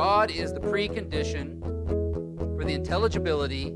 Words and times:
God 0.00 0.30
is 0.30 0.54
the 0.54 0.60
precondition 0.60 1.60
for 2.56 2.64
the 2.64 2.72
intelligibility 2.72 3.74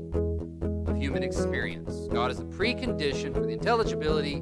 of 0.87 0.97
human 0.97 1.21
experience. 1.21 2.07
God 2.11 2.31
is 2.31 2.37
the 2.37 2.45
precondition 2.45 3.31
for 3.31 3.41
the 3.41 3.53
intelligibility 3.53 4.41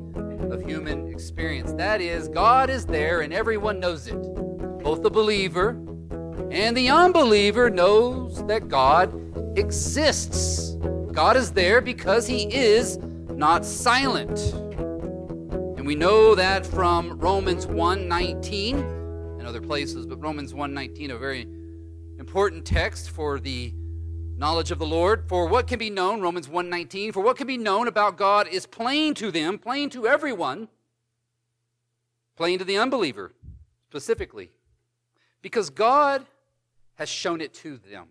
of 0.49 0.61
human 0.61 1.09
experience. 1.11 1.73
That 1.73 1.99
is, 1.99 2.29
God 2.29 2.69
is 2.69 2.85
there 2.85 3.19
and 3.19 3.33
everyone 3.33 3.81
knows 3.81 4.07
it. 4.07 4.15
Both 4.81 5.03
the 5.03 5.09
believer 5.09 5.71
and 6.51 6.77
the 6.77 6.89
unbeliever 6.89 7.69
knows 7.69 8.41
that 8.47 8.69
God 8.69 9.13
exists. 9.59 10.75
God 11.11 11.35
is 11.35 11.51
there 11.51 11.81
because 11.81 12.25
he 12.25 12.43
is 12.43 12.97
not 13.29 13.65
silent. 13.65 14.39
And 15.77 15.85
we 15.85 15.95
know 15.95 16.33
that 16.33 16.65
from 16.65 17.19
Romans 17.19 17.67
1:19 17.67 18.77
and 19.37 19.45
other 19.45 19.59
places, 19.59 20.05
but 20.05 20.21
Romans 20.21 20.53
1:19 20.53 21.11
a 21.11 21.17
very 21.17 21.45
important 22.23 22.65
text 22.65 23.09
for 23.09 23.37
the 23.37 23.73
knowledge 24.37 24.71
of 24.71 24.79
the 24.79 24.85
Lord. 24.85 25.27
For 25.27 25.45
what 25.45 25.67
can 25.67 25.77
be 25.77 25.89
known, 25.89 26.21
Romans 26.21 26.47
1:19, 26.47 27.11
for 27.11 27.19
what 27.19 27.35
can 27.35 27.47
be 27.47 27.57
known 27.57 27.85
about 27.85 28.15
God 28.15 28.47
is 28.47 28.65
plain 28.65 29.13
to 29.15 29.29
them, 29.29 29.59
plain 29.59 29.89
to 29.89 30.07
everyone, 30.07 30.69
plain 32.37 32.59
to 32.59 32.63
the 32.63 32.77
unbeliever 32.77 33.33
specifically. 33.89 34.51
Because 35.41 35.69
God 35.69 36.25
has 36.95 37.09
shown 37.09 37.41
it 37.41 37.53
to 37.55 37.75
them. 37.75 38.07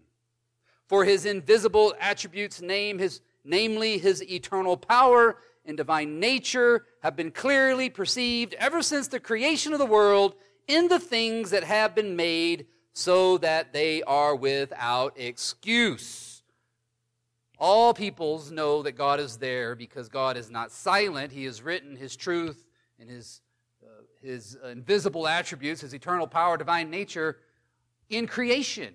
For 0.89 1.07
his 1.07 1.25
invisible 1.25 1.95
attributes 1.99 2.61
name 2.61 2.99
his 2.99 3.23
namely 3.45 3.97
his 3.97 4.23
eternal 4.25 4.77
power 4.77 5.39
and 5.65 5.79
divine 5.79 6.21
nature 6.21 6.85
have 7.03 7.17
been 7.17 7.31
clearly 7.31 7.89
perceived 7.89 8.53
ever 8.59 8.83
since 8.83 9.09
the 9.09 9.19
creation 9.19 9.73
of 9.73 9.79
the 9.79 9.87
world 9.87 10.35
in 10.69 10.89
the 10.89 11.01
things 11.01 11.49
that 11.49 11.65
have 11.65 11.95
been 11.95 12.15
made 12.15 12.67
so 12.93 13.39
that 13.39 13.73
they 13.73 14.03
are 14.03 14.35
without 14.35 15.19
excuse. 15.19 16.43
All 17.59 17.95
peoples 17.95 18.51
know 18.51 18.83
that 18.83 18.93
God 18.93 19.21
is 19.21 19.39
there 19.39 19.75
because 19.75 20.09
God 20.09 20.37
is 20.37 20.51
not 20.51 20.73
silent. 20.73 21.33
He 21.33 21.45
has 21.45 21.63
written 21.63 21.97
His 21.97 22.17
truth 22.17 22.65
and 22.99 23.09
His, 23.09 23.41
uh, 23.83 24.03
his 24.21 24.57
invisible 24.69 25.29
attributes, 25.29 25.81
His 25.81 25.95
eternal 25.95 26.27
power, 26.27 26.57
divine 26.57 26.91
nature 26.91 27.39
in 28.11 28.27
creation. 28.27 28.95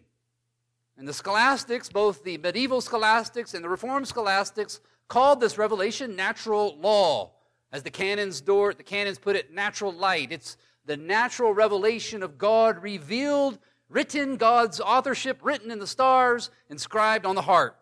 And 0.98 1.08
the 1.08 1.14
scholastics, 1.14 1.90
both 1.90 2.24
the 2.24 2.38
medieval 2.38 2.82
scholastics 2.82 3.54
and 3.54 3.64
the 3.64 3.70
Reformed 3.70 4.08
scholastics, 4.08 4.80
called 5.08 5.40
this 5.40 5.58
revelation 5.58 6.16
natural 6.16 6.78
law. 6.80 7.32
As 7.72 7.84
the 7.84 7.92
canons, 7.92 8.42
Dort, 8.42 8.78
the 8.78 8.84
canons 8.84 9.20
put 9.20 9.36
it, 9.36 9.54
natural 9.54 9.92
light. 9.92 10.32
It's 10.32 10.58
the 10.86 10.98
natural 10.98 11.54
revelation 11.54 12.24
of 12.24 12.38
God 12.38 12.82
revealed 12.82 13.60
written, 13.90 14.38
God's 14.38 14.80
authorship 14.80 15.40
written 15.42 15.72
in 15.72 15.80
the 15.80 15.88
stars, 15.88 16.50
inscribed 16.70 17.26
on 17.26 17.36
the 17.36 17.42
heart. 17.42 17.78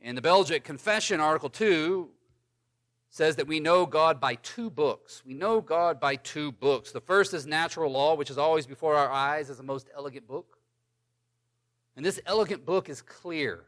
In 0.00 0.14
the 0.14 0.22
Belgic 0.22 0.62
Confession, 0.62 1.20
Article 1.20 1.50
2 1.50 2.08
says 3.10 3.36
that 3.36 3.46
we 3.46 3.60
know 3.60 3.86
God 3.86 4.20
by 4.20 4.34
two 4.36 4.68
books. 4.68 5.22
We 5.24 5.34
know 5.34 5.60
God 5.60 5.98
by 5.98 6.16
two 6.16 6.52
books. 6.52 6.92
The 6.92 7.00
first 7.00 7.32
is 7.32 7.46
natural 7.46 7.90
law, 7.90 8.14
which 8.14 8.30
is 8.30 8.38
always 8.38 8.66
before 8.66 8.94
our 8.94 9.10
eyes 9.10 9.48
as 9.48 9.56
the 9.56 9.62
most 9.62 9.88
elegant 9.96 10.28
book. 10.28 10.58
And 11.96 12.04
this 12.04 12.20
elegant 12.26 12.66
book 12.66 12.90
is 12.90 13.00
clear. 13.00 13.64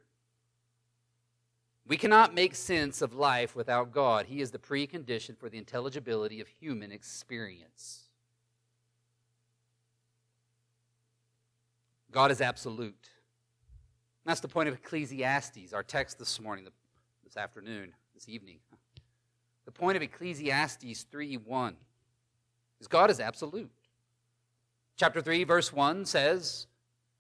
We 1.86 1.96
cannot 1.96 2.34
make 2.34 2.54
sense 2.54 3.00
of 3.00 3.14
life 3.14 3.56
without 3.56 3.90
God. 3.90 4.26
He 4.26 4.42
is 4.42 4.50
the 4.50 4.58
precondition 4.58 5.36
for 5.38 5.48
the 5.48 5.56
intelligibility 5.56 6.42
of 6.42 6.48
human 6.48 6.92
experience. 6.92 8.07
God 12.18 12.32
is 12.32 12.40
absolute. 12.40 13.10
That's 14.24 14.40
the 14.40 14.48
point 14.48 14.68
of 14.68 14.74
Ecclesiastes, 14.74 15.72
our 15.72 15.84
text 15.84 16.18
this 16.18 16.40
morning, 16.40 16.66
this 17.22 17.36
afternoon, 17.36 17.92
this 18.12 18.28
evening. 18.28 18.58
The 19.66 19.70
point 19.70 19.96
of 19.96 20.02
Ecclesiastes 20.02 21.04
3 21.04 21.36
1 21.36 21.76
is 22.80 22.88
God 22.88 23.12
is 23.12 23.20
absolute. 23.20 23.70
Chapter 24.96 25.20
3, 25.20 25.44
verse 25.44 25.72
1 25.72 26.06
says, 26.06 26.66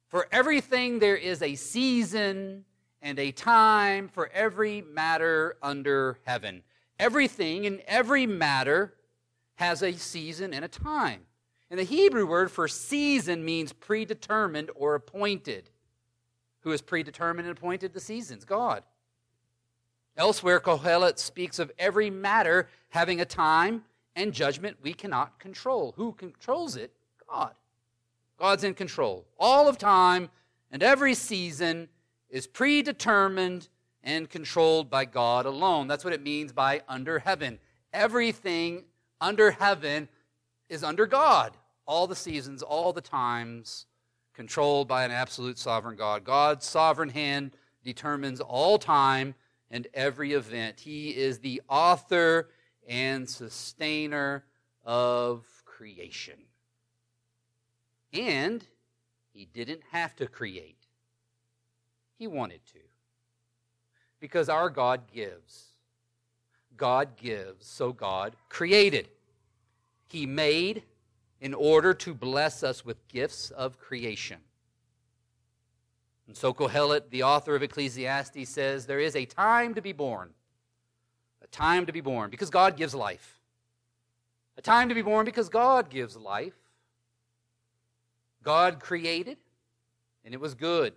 For 0.08 0.26
everything 0.32 0.98
there 0.98 1.14
is 1.14 1.42
a 1.42 1.54
season 1.54 2.64
and 3.00 3.20
a 3.20 3.30
time 3.30 4.08
for 4.08 4.28
every 4.34 4.82
matter 4.82 5.58
under 5.62 6.18
heaven. 6.24 6.64
Everything 6.98 7.66
and 7.66 7.82
every 7.86 8.26
matter 8.26 8.94
has 9.54 9.80
a 9.80 9.92
season 9.92 10.52
and 10.52 10.64
a 10.64 10.68
time. 10.68 11.20
And 11.70 11.78
the 11.78 11.84
Hebrew 11.84 12.26
word 12.26 12.50
for 12.50 12.66
season 12.66 13.44
means 13.44 13.72
predetermined 13.72 14.70
or 14.74 14.94
appointed. 14.94 15.70
Who 16.60 16.70
has 16.70 16.80
predetermined 16.80 17.46
and 17.48 17.56
appointed 17.56 17.92
the 17.92 18.00
seasons? 18.00 18.44
God. 18.44 18.84
Elsewhere, 20.16 20.60
Kohelet 20.60 21.18
speaks 21.18 21.58
of 21.58 21.70
every 21.78 22.10
matter 22.10 22.68
having 22.88 23.20
a 23.20 23.24
time 23.24 23.84
and 24.16 24.32
judgment 24.32 24.78
we 24.82 24.92
cannot 24.92 25.38
control. 25.38 25.94
Who 25.96 26.12
controls 26.12 26.76
it? 26.76 26.92
God. 27.30 27.54
God's 28.38 28.64
in 28.64 28.74
control. 28.74 29.26
All 29.38 29.68
of 29.68 29.78
time 29.78 30.30
and 30.70 30.82
every 30.82 31.14
season 31.14 31.88
is 32.30 32.46
predetermined 32.46 33.68
and 34.02 34.28
controlled 34.28 34.90
by 34.90 35.04
God 35.04 35.46
alone. 35.46 35.86
That's 35.86 36.04
what 36.04 36.12
it 36.12 36.22
means 36.22 36.52
by 36.52 36.82
under 36.88 37.18
heaven. 37.18 37.58
Everything 37.92 38.84
under 39.20 39.50
heaven 39.50 40.08
is 40.68 40.84
under 40.84 41.06
God. 41.06 41.56
All 41.86 42.06
the 42.06 42.16
seasons, 42.16 42.62
all 42.62 42.92
the 42.92 43.00
times, 43.00 43.86
controlled 44.34 44.86
by 44.86 45.04
an 45.04 45.10
absolute 45.10 45.58
sovereign 45.58 45.96
God. 45.96 46.24
God's 46.24 46.66
sovereign 46.66 47.08
hand 47.08 47.52
determines 47.82 48.40
all 48.40 48.78
time 48.78 49.34
and 49.70 49.86
every 49.94 50.32
event. 50.32 50.80
He 50.80 51.10
is 51.10 51.38
the 51.38 51.62
author 51.68 52.50
and 52.86 53.28
sustainer 53.28 54.44
of 54.84 55.44
creation. 55.64 56.38
And 58.12 58.64
he 59.32 59.44
didn't 59.44 59.82
have 59.92 60.16
to 60.16 60.26
create, 60.26 60.86
he 62.18 62.26
wanted 62.26 62.64
to. 62.66 62.80
Because 64.20 64.48
our 64.48 64.68
God 64.68 65.02
gives. 65.12 65.64
God 66.76 67.16
gives, 67.16 67.66
so 67.66 67.92
God 67.92 68.36
created. 68.48 69.08
He 70.08 70.26
made 70.26 70.82
in 71.40 71.54
order 71.54 71.94
to 71.94 72.14
bless 72.14 72.62
us 72.62 72.84
with 72.84 73.06
gifts 73.08 73.50
of 73.50 73.78
creation. 73.78 74.38
And 76.26 76.36
so 76.36 76.52
Kohelet, 76.52 77.10
the 77.10 77.22
author 77.22 77.54
of 77.54 77.62
Ecclesiastes, 77.62 78.48
says 78.48 78.86
there 78.86 79.00
is 79.00 79.16
a 79.16 79.24
time 79.24 79.74
to 79.74 79.82
be 79.82 79.92
born. 79.92 80.30
A 81.42 81.46
time 81.46 81.86
to 81.86 81.92
be 81.92 82.00
born 82.00 82.30
because 82.30 82.50
God 82.50 82.76
gives 82.76 82.94
life. 82.94 83.40
A 84.56 84.62
time 84.62 84.88
to 84.88 84.94
be 84.94 85.02
born 85.02 85.24
because 85.24 85.48
God 85.48 85.88
gives 85.88 86.16
life. 86.16 86.54
God 88.42 88.80
created, 88.80 89.38
and 90.24 90.34
it 90.34 90.40
was 90.40 90.54
good. 90.54 90.92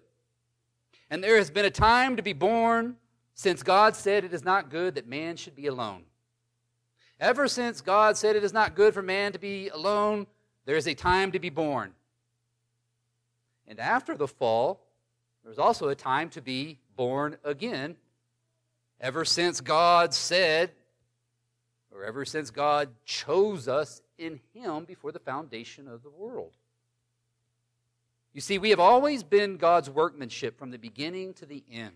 And 1.09 1.23
there 1.23 1.37
has 1.37 1.51
been 1.51 1.65
a 1.65 1.71
time 1.71 2.15
to 2.15 2.21
be 2.21 2.33
born 2.33 2.95
since 3.33 3.63
God 3.63 3.95
said 3.95 4.23
it 4.23 4.33
is 4.33 4.43
not 4.43 4.69
good 4.69 4.95
that 4.95 5.07
man 5.07 5.35
should 5.35 5.55
be 5.55 5.67
alone. 5.67 6.03
Ever 7.21 7.47
since 7.47 7.81
God 7.81 8.17
said 8.17 8.35
it 8.35 8.43
is 8.43 8.51
not 8.51 8.75
good 8.75 8.95
for 8.95 9.03
man 9.03 9.31
to 9.33 9.39
be 9.39 9.69
alone, 9.69 10.25
there 10.65 10.75
is 10.75 10.87
a 10.87 10.95
time 10.95 11.31
to 11.33 11.39
be 11.39 11.51
born. 11.51 11.93
And 13.67 13.79
after 13.79 14.17
the 14.17 14.27
fall, 14.27 14.81
there's 15.43 15.59
also 15.59 15.89
a 15.89 15.95
time 15.95 16.29
to 16.31 16.41
be 16.41 16.79
born 16.95 17.37
again. 17.43 17.95
Ever 18.99 19.23
since 19.23 19.61
God 19.61 20.15
said, 20.15 20.71
or 21.93 22.03
ever 22.03 22.25
since 22.25 22.49
God 22.49 22.89
chose 23.05 23.67
us 23.67 24.01
in 24.17 24.39
Him 24.53 24.85
before 24.85 25.11
the 25.11 25.19
foundation 25.19 25.87
of 25.87 26.01
the 26.01 26.09
world. 26.09 26.53
You 28.33 28.41
see, 28.41 28.57
we 28.57 28.71
have 28.71 28.79
always 28.79 29.23
been 29.23 29.57
God's 29.57 29.91
workmanship 29.91 30.57
from 30.57 30.71
the 30.71 30.77
beginning 30.77 31.33
to 31.35 31.45
the 31.45 31.63
end. 31.71 31.91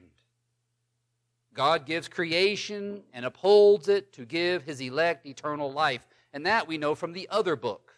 God 1.55 1.85
gives 1.85 2.07
creation 2.09 3.01
and 3.13 3.25
upholds 3.25 3.87
it 3.87 4.11
to 4.13 4.25
give 4.25 4.63
his 4.63 4.81
elect 4.81 5.25
eternal 5.25 5.71
life. 5.71 6.05
And 6.33 6.45
that 6.45 6.67
we 6.67 6.77
know 6.77 6.95
from 6.95 7.13
the 7.13 7.29
other 7.31 7.55
book, 7.55 7.95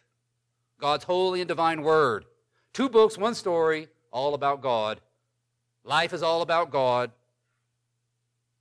God's 0.80 1.06
holy 1.06 1.42
and 1.42 1.48
divine 1.48 1.82
word. 1.82 2.26
Two 2.72 2.88
books, 2.88 3.18
one 3.18 3.34
story, 3.34 3.88
all 4.12 4.36
about 4.36 4.62
God. 4.62 5.02
Life 5.84 6.14
is 6.14 6.22
all 6.22 6.44
about 6.44 6.70
God. 6.70 7.12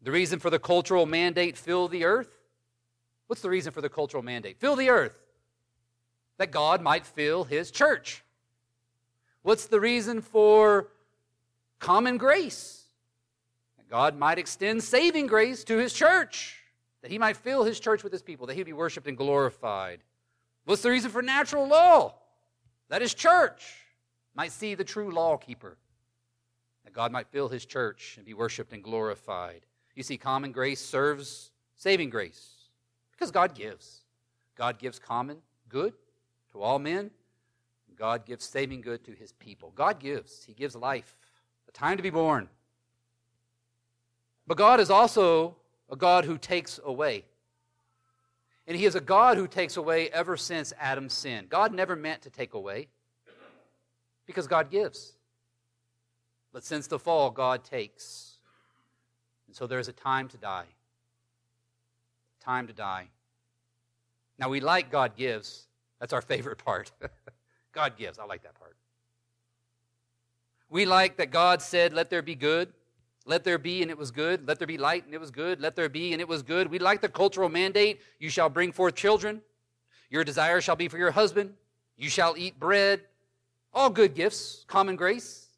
The 0.00 0.10
reason 0.10 0.38
for 0.38 0.48
the 0.48 0.58
cultural 0.58 1.04
mandate, 1.04 1.58
fill 1.58 1.88
the 1.88 2.04
earth? 2.04 2.31
What's 3.26 3.42
the 3.42 3.50
reason 3.50 3.72
for 3.72 3.82
the 3.82 3.88
cultural 3.90 4.22
mandate? 4.22 4.58
Fill 4.58 4.76
the 4.76 4.88
earth. 4.88 5.19
That 6.38 6.50
God 6.50 6.81
might 6.81 7.04
fill 7.04 7.44
his 7.44 7.70
church. 7.70 8.25
What's 9.42 9.66
the 9.66 9.81
reason 9.81 10.22
for 10.22 10.88
common 11.81 12.16
grace? 12.16 12.75
God 13.88 14.17
might 14.17 14.38
extend 14.38 14.83
saving 14.83 15.27
grace 15.27 15.65
to 15.65 15.77
his 15.77 15.93
church, 15.93 16.62
that 17.03 17.11
he 17.11 17.19
might 17.19 17.37
fill 17.37 17.65
his 17.65 17.79
church 17.79 18.03
with 18.03 18.12
his 18.12 18.23
people, 18.23 18.47
that 18.47 18.55
he'd 18.55 18.65
be 18.65 18.73
worshiped 18.73 19.06
and 19.06 19.17
glorified. 19.17 20.00
What's 20.65 20.83
the 20.83 20.91
reason 20.91 21.11
for 21.11 21.23
natural 21.23 21.69
law? 21.69 22.15
that 22.88 23.03
his 23.03 23.15
church 23.15 23.77
might 24.35 24.53
see 24.53 24.75
the 24.75 24.85
true 24.85 25.12
lawkeeper, 25.12 25.77
that 26.85 26.93
God 26.93 27.11
might 27.11 27.29
fill 27.29 27.49
his 27.49 27.65
church 27.65 28.15
and 28.17 28.27
be 28.27 28.35
worshiped 28.35 28.73
and 28.73 28.83
glorified. 28.83 29.67
You 29.94 30.03
see, 30.03 30.19
common 30.19 30.53
grace 30.53 30.81
serves 30.81 31.50
saving 31.75 32.11
grace 32.11 32.50
because 33.12 33.31
God 33.31 33.55
gives. 33.55 34.03
God 34.56 34.79
gives 34.79 34.99
common 34.99 35.38
good 35.69 35.94
to 36.53 36.61
all 36.61 36.79
men. 36.79 37.11
God 37.99 38.27
gives 38.27 38.44
saving 38.44 38.83
good 38.83 39.05
to 39.05 39.12
his 39.12 39.33
people. 39.33 39.73
God 39.75 39.99
gives. 39.99 40.44
He 40.44 40.53
gives 40.53 40.77
life, 40.77 41.17
the 41.65 41.73
time 41.73 41.97
to 41.97 42.03
be 42.03 42.11
born. 42.11 42.49
But 44.46 44.56
God 44.56 44.81
is 44.81 44.90
also 44.90 45.56
a 45.90 45.96
God 45.96 46.25
who 46.25 46.38
takes 46.38 46.78
away. 46.84 47.25
And 48.66 48.76
He 48.76 48.84
is 48.84 48.94
a 48.94 49.00
God 49.00 49.37
who 49.37 49.46
takes 49.46 49.76
away 49.76 50.08
ever 50.10 50.37
since 50.37 50.72
Adam 50.78 51.08
sinned. 51.08 51.48
God 51.48 51.72
never 51.72 51.96
meant 51.96 52.22
to 52.22 52.31
take 52.31 52.54
away 52.54 52.88
because 54.26 54.46
God 54.46 54.70
gives. 54.70 55.12
But 56.52 56.64
since 56.64 56.87
the 56.87 56.98
fall, 56.98 57.31
God 57.31 57.64
takes. 57.64 58.38
And 59.46 59.54
so 59.54 59.66
there's 59.66 59.88
a 59.88 59.93
time 59.93 60.28
to 60.28 60.37
die. 60.37 60.66
Time 62.40 62.66
to 62.66 62.72
die. 62.72 63.08
Now, 64.38 64.49
we 64.49 64.60
like 64.60 64.90
God 64.90 65.16
gives. 65.16 65.66
That's 66.00 66.12
our 66.12 66.22
favorite 66.22 66.62
part. 66.64 66.92
God 67.72 67.96
gives. 67.96 68.19
I 68.19 68.25
like 68.25 68.42
that 68.42 68.54
part. 68.54 68.76
We 70.69 70.84
like 70.84 71.16
that 71.19 71.31
God 71.31 71.62
said, 71.62 71.92
Let 71.92 72.10
there 72.10 72.22
be 72.22 72.34
good. 72.34 72.72
Let 73.28 73.43
there 73.43 73.58
be, 73.58 73.82
and 73.82 73.90
it 73.90 73.99
was 73.99 74.12
good. 74.12 74.46
Let 74.46 74.58
there 74.58 74.69
be 74.69 74.78
light, 74.78 75.05
and 75.05 75.12
it 75.12 75.20
was 75.20 75.32
good. 75.32 75.61
Let 75.61 75.75
there 75.75 75.88
be, 75.88 76.12
and 76.12 76.20
it 76.20 76.28
was 76.28 76.43
good. 76.43 76.70
We 76.70 76.78
like 76.78 77.00
the 77.00 77.08
cultural 77.08 77.49
mandate 77.49 78.00
you 78.20 78.31
shall 78.31 78.49
bring 78.49 78.70
forth 78.70 78.94
children. 78.94 79.43
Your 80.11 80.23
desire 80.23 80.61
shall 80.61 80.76
be 80.76 80.87
for 80.87 80.96
your 80.96 81.11
husband. 81.11 81.55
You 81.96 82.08
shall 82.08 82.37
eat 82.37 82.61
bread. 82.61 83.00
All 83.75 83.90
good 83.90 84.14
gifts, 84.14 84.64
common 84.69 84.94
grace. 84.94 85.49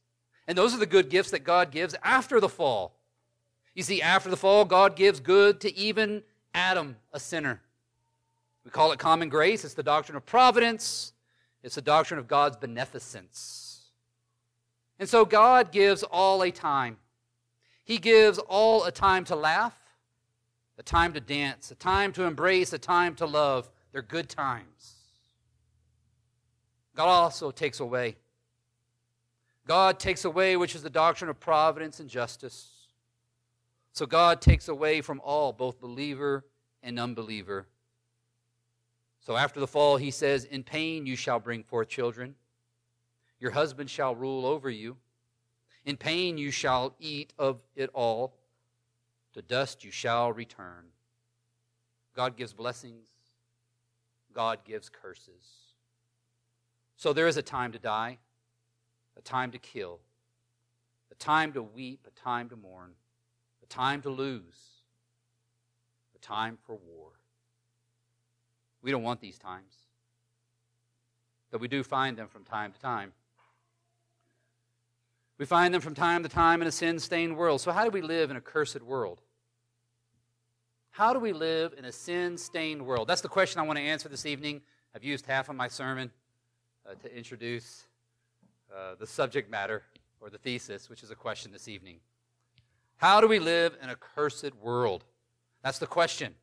And 0.46 0.56
those 0.56 0.74
are 0.74 0.78
the 0.78 0.86
good 0.86 1.10
gifts 1.10 1.30
that 1.32 1.44
God 1.44 1.70
gives 1.70 1.94
after 2.02 2.40
the 2.40 2.48
fall. 2.48 2.94
You 3.74 3.82
see, 3.82 4.00
after 4.00 4.30
the 4.30 4.36
fall, 4.36 4.64
God 4.64 4.96
gives 4.96 5.20
good 5.20 5.60
to 5.60 5.76
even 5.76 6.22
Adam, 6.54 6.96
a 7.12 7.20
sinner. 7.20 7.60
We 8.64 8.70
call 8.70 8.92
it 8.92 8.98
common 8.98 9.28
grace. 9.28 9.64
It's 9.64 9.74
the 9.74 9.82
doctrine 9.82 10.16
of 10.16 10.24
providence, 10.24 11.12
it's 11.62 11.74
the 11.74 11.82
doctrine 11.82 12.18
of 12.18 12.26
God's 12.26 12.56
beneficence. 12.56 13.82
And 14.98 15.08
so 15.08 15.24
God 15.24 15.70
gives 15.70 16.02
all 16.02 16.42
a 16.42 16.50
time. 16.50 16.96
He 17.88 17.96
gives 17.96 18.36
all 18.36 18.84
a 18.84 18.92
time 18.92 19.24
to 19.24 19.34
laugh, 19.34 19.74
a 20.76 20.82
time 20.82 21.14
to 21.14 21.20
dance, 21.20 21.70
a 21.70 21.74
time 21.74 22.12
to 22.12 22.24
embrace, 22.24 22.74
a 22.74 22.78
time 22.78 23.14
to 23.14 23.24
love. 23.24 23.70
They're 23.92 24.02
good 24.02 24.28
times. 24.28 24.96
God 26.94 27.06
also 27.06 27.50
takes 27.50 27.80
away. 27.80 28.16
God 29.66 29.98
takes 29.98 30.26
away, 30.26 30.54
which 30.58 30.74
is 30.74 30.82
the 30.82 30.90
doctrine 30.90 31.30
of 31.30 31.40
providence 31.40 31.98
and 31.98 32.10
justice. 32.10 32.68
So 33.94 34.04
God 34.04 34.42
takes 34.42 34.68
away 34.68 35.00
from 35.00 35.22
all, 35.24 35.54
both 35.54 35.80
believer 35.80 36.44
and 36.82 37.00
unbeliever. 37.00 37.68
So 39.20 39.34
after 39.34 39.60
the 39.60 39.66
fall, 39.66 39.96
he 39.96 40.10
says, 40.10 40.44
In 40.44 40.62
pain 40.62 41.06
you 41.06 41.16
shall 41.16 41.40
bring 41.40 41.62
forth 41.62 41.88
children. 41.88 42.34
Your 43.40 43.52
husband 43.52 43.88
shall 43.88 44.14
rule 44.14 44.44
over 44.44 44.68
you. 44.68 44.98
In 45.84 45.96
pain 45.96 46.38
you 46.38 46.50
shall 46.50 46.94
eat 46.98 47.32
of 47.38 47.62
it 47.74 47.90
all. 47.94 48.34
To 49.34 49.42
dust 49.42 49.84
you 49.84 49.90
shall 49.90 50.32
return. 50.32 50.86
God 52.14 52.36
gives 52.36 52.52
blessings, 52.52 53.06
God 54.32 54.64
gives 54.64 54.88
curses. 54.88 55.74
So 56.96 57.12
there 57.12 57.28
is 57.28 57.36
a 57.36 57.42
time 57.42 57.70
to 57.72 57.78
die, 57.78 58.18
a 59.16 59.20
time 59.20 59.52
to 59.52 59.58
kill, 59.58 60.00
a 61.12 61.14
time 61.14 61.52
to 61.52 61.62
weep, 61.62 62.06
a 62.08 62.20
time 62.20 62.48
to 62.48 62.56
mourn, 62.56 62.90
a 63.62 63.66
time 63.66 64.02
to 64.02 64.10
lose, 64.10 64.82
a 66.16 66.18
time 66.18 66.58
for 66.66 66.74
war. 66.74 67.10
We 68.82 68.90
don't 68.90 69.04
want 69.04 69.20
these 69.20 69.38
times, 69.38 69.74
but 71.52 71.60
we 71.60 71.68
do 71.68 71.84
find 71.84 72.16
them 72.16 72.26
from 72.26 72.42
time 72.42 72.72
to 72.72 72.80
time. 72.80 73.12
We 75.38 75.46
find 75.46 75.72
them 75.72 75.80
from 75.80 75.94
time 75.94 76.24
to 76.24 76.28
time 76.28 76.60
in 76.62 76.68
a 76.68 76.72
sin 76.72 76.98
stained 76.98 77.36
world. 77.36 77.60
So, 77.60 77.70
how 77.70 77.84
do 77.84 77.90
we 77.90 78.02
live 78.02 78.30
in 78.30 78.36
a 78.36 78.40
cursed 78.40 78.82
world? 78.82 79.20
How 80.90 81.12
do 81.12 81.20
we 81.20 81.32
live 81.32 81.74
in 81.78 81.84
a 81.84 81.92
sin 81.92 82.36
stained 82.36 82.84
world? 82.84 83.06
That's 83.06 83.20
the 83.20 83.28
question 83.28 83.60
I 83.60 83.62
want 83.62 83.78
to 83.78 83.84
answer 83.84 84.08
this 84.08 84.26
evening. 84.26 84.62
I've 84.96 85.04
used 85.04 85.26
half 85.26 85.48
of 85.48 85.54
my 85.54 85.68
sermon 85.68 86.10
uh, 86.84 86.94
to 87.02 87.16
introduce 87.16 87.86
uh, 88.74 88.96
the 88.98 89.06
subject 89.06 89.48
matter 89.48 89.84
or 90.20 90.28
the 90.28 90.38
thesis, 90.38 90.90
which 90.90 91.04
is 91.04 91.12
a 91.12 91.14
question 91.14 91.52
this 91.52 91.68
evening. 91.68 92.00
How 92.96 93.20
do 93.20 93.28
we 93.28 93.38
live 93.38 93.78
in 93.80 93.90
a 93.90 93.94
cursed 93.94 94.56
world? 94.60 95.04
That's 95.62 95.78
the 95.78 95.86
question. 95.86 96.34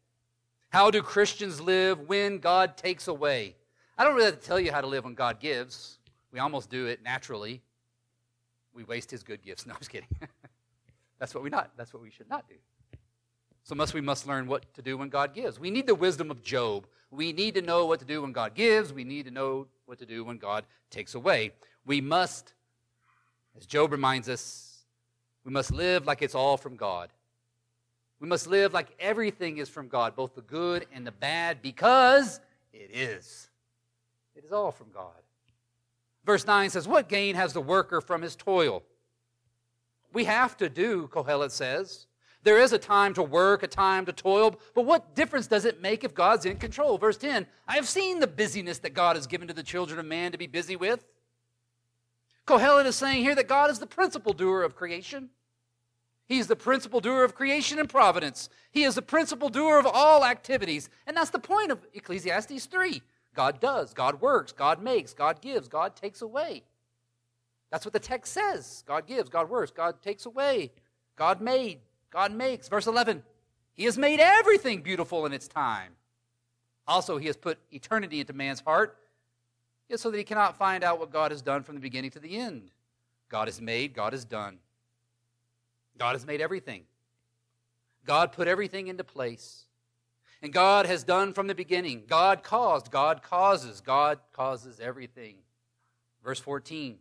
How 0.69 0.89
do 0.89 1.01
Christians 1.01 1.59
live 1.59 2.07
when 2.07 2.38
God 2.38 2.77
takes 2.77 3.09
away? 3.09 3.57
I 3.98 4.06
don't 4.06 4.13
really 4.13 4.27
have 4.27 4.39
to 4.39 4.45
tell 4.45 4.59
you 4.59 4.71
how 4.71 4.80
to 4.80 4.88
live 4.88 5.03
when 5.03 5.15
God 5.15 5.41
gives. 5.41 6.00
We 6.31 6.39
almost 6.39 6.69
do 6.69 6.86
it 6.86 7.03
naturally 7.03 7.62
we 8.75 8.83
waste 8.83 9.10
his 9.10 9.24
good 9.24 9.42
gifts. 9.42 9.66
No, 9.68 9.74
I'm 9.74 9.80
just 9.80 9.89
kidding. 9.89 10.10
that's 11.19 11.33
what 11.33 11.44
we 11.44 11.50
not. 11.50 11.72
That's 11.77 11.94
what 11.94 12.04
we 12.04 12.12
should 12.12 12.30
not 12.30 12.48
do. 12.48 12.56
So 13.63 13.74
must 13.74 13.94
we 13.95 14.01
must 14.01 14.27
learn 14.27 14.45
what 14.45 14.72
to 14.75 14.81
do 14.83 14.98
when 14.98 15.10
God 15.10 15.33
gives. 15.33 15.60
We 15.60 15.72
need 15.72 15.88
the 15.88 15.95
wisdom 15.95 16.30
of 16.30 16.44
Job. 16.44 16.86
We 17.10 17.33
need 17.33 17.56
to 17.56 17.62
know 17.62 17.86
what 17.86 18.00
to 18.00 18.06
do 18.06 18.22
when 18.22 18.31
God 18.31 18.54
gives. 18.54 18.94
We 18.94 19.04
need 19.04 19.25
to 19.25 19.31
know 19.31 19.68
what 19.86 19.98
to 20.00 20.06
do 20.06 20.24
when 20.24 20.38
God 20.38 20.66
takes 20.92 21.16
away. 21.16 21.51
We 21.86 22.01
must, 22.01 22.54
as 23.57 23.66
Job 23.66 23.92
reminds 23.92 24.30
us, 24.30 24.83
we 25.44 25.51
must 25.51 25.72
live 25.72 26.06
like 26.06 26.22
it's 26.22 26.36
all 26.36 26.57
from 26.57 26.75
God. 26.75 27.10
We 28.19 28.27
must 28.27 28.48
live 28.48 28.74
like 28.74 28.88
everything 29.00 29.57
is 29.57 29.69
from 29.69 29.88
God, 29.88 30.16
both 30.16 30.36
the 30.36 30.42
good 30.42 30.86
and 30.94 31.06
the 31.06 31.12
bad, 31.12 31.62
because 31.62 32.39
it 32.74 32.89
is. 32.94 33.50
It 34.36 34.44
is 34.44 34.51
all 34.51 34.72
from 34.72 34.88
God. 34.94 35.25
Verse 36.25 36.45
9 36.45 36.69
says, 36.69 36.88
What 36.88 37.07
gain 37.07 37.36
has 37.36 37.54
the 37.54 37.62
worker 37.62 38.01
from 38.01 38.22
his 38.22 38.36
toil? 38.36 38.83
We 40.12 40.25
have 40.25 40.57
to 40.57 40.69
do, 40.69 41.07
Kohelet 41.07 41.51
says. 41.51 42.07
There 42.44 42.60
is 42.60 42.74
a 42.74 42.77
time 42.77 43.13
to 43.16 43.24
work, 43.24 43.63
a 43.63 43.68
time 43.68 44.06
to 44.06 44.13
toil, 44.13 44.60
but 44.75 44.86
what 44.86 45.16
difference 45.16 45.48
does 45.48 45.66
it 45.66 45.81
make 45.81 46.04
if 46.04 46.13
God's 46.13 46.45
in 46.45 46.57
control? 46.57 46.98
Verse 46.98 47.18
10 47.18 47.48
I 47.68 47.75
have 47.75 47.88
seen 47.88 48.19
the 48.19 48.27
busyness 48.27 48.79
that 48.79 48.94
God 48.94 49.15
has 49.15 49.27
given 49.27 49.48
to 49.48 49.53
the 49.53 49.63
children 49.63 50.00
of 50.00 50.05
man 50.05 50.32
to 50.32 50.38
be 50.38 50.48
busy 50.48 50.75
with. 50.75 51.03
Kohelet 52.46 52.86
is 52.86 52.96
saying 52.96 53.24
here 53.24 53.36
that 53.36 53.48
God 53.48 53.72
is 53.72 53.79
the 53.79 53.88
principal 53.88 54.32
doer 54.32 54.62
of 54.62 54.75
creation. 54.75 55.29
He's 56.27 56.48
the 56.48 56.55
principal 56.55 57.00
doer 57.00 57.24
of 57.24 57.36
creation 57.36 57.79
and 57.79 57.89
providence. 57.89 58.50
He 58.72 58.84
is 58.84 58.96
the 58.96 59.01
principal 59.01 59.50
doer 59.50 59.77
of 59.77 59.86
all 59.86 60.25
activities. 60.25 60.89
And 61.05 61.15
that's 61.15 61.29
the 61.29 61.39
point 61.39 61.72
of 61.72 61.79
Ecclesiastes 61.94 62.65
3. 62.65 63.01
God 63.36 63.60
does, 63.60 63.94
God 63.94 64.22
works, 64.22 64.51
God 64.51 64.82
makes, 64.82 65.13
God 65.13 65.42
gives, 65.42 65.68
God 65.68 65.96
takes 65.96 66.22
away. 66.22 66.63
That's 67.70 67.86
what 67.86 67.94
the 67.94 68.00
text 68.00 68.34
says. 68.34 68.84
God 68.88 69.06
gives, 69.06 69.30
God 69.30 69.50
works, 69.50 69.72
God 69.72 70.01
takes 70.01 70.25
away, 70.25 70.72
God 71.15 71.42
made, 71.42 71.80
God 72.10 72.32
makes. 72.32 72.68
Verse 72.68 72.88
11 72.88 73.22
He 73.75 73.84
has 73.84 73.98
made 73.98 74.20
everything 74.20 74.82
beautiful 74.82 75.25
in 75.25 75.34
its 75.34 75.48
time. 75.48 75.92
Also, 76.88 77.18
He 77.18 77.27
has 77.27 77.38
put 77.38 77.60
eternity 77.72 78.20
into 78.20 78.34
man's 78.34 78.62
heart 78.62 78.98
so 79.96 80.12
that 80.12 80.18
he 80.18 80.24
cannot 80.24 80.58
find 80.58 80.84
out 80.84 81.00
what 81.00 81.12
God 81.12 81.32
has 81.32 81.42
done 81.42 81.63
from 81.63 81.75
the 81.75 81.82
beginning 81.82 82.12
to 82.12 82.20
the 82.20 82.38
end. 82.38 82.72
God 83.30 83.48
has 83.48 83.62
made, 83.62 83.94
God 83.94 84.13
has 84.13 84.25
done. 84.25 84.58
God 85.98 86.13
has 86.13 86.25
made 86.25 86.42
everything. 86.42 86.84
God 88.06 88.32
put 88.32 88.48
everything 88.48 88.88
into 88.88 89.04
place. 89.04 89.64
And 90.46 90.54
God 90.54 90.86
has 90.86 91.04
done 91.04 91.34
from 91.34 91.48
the 91.48 91.56
beginning. 91.56 92.04
God 92.08 92.44
caused, 92.44 92.92
God 92.92 93.24
causes, 93.24 93.82
God 93.82 94.20
causes 94.32 94.80
everything. 94.80 95.38
Verse 96.24 96.40
14 96.40 97.00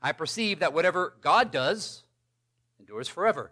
I 0.00 0.12
perceive 0.12 0.60
that 0.60 0.72
whatever 0.72 1.14
God 1.22 1.50
does 1.50 2.04
endures 2.78 3.08
forever. 3.08 3.50